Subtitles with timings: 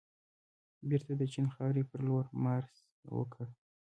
[0.89, 2.73] بېرته د چین خاورې پرلور مارش
[3.17, 3.47] وکړ.